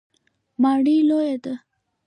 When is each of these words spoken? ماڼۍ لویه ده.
ماڼۍ 0.61 0.97
لویه 1.09 1.33
ده. 1.43 1.53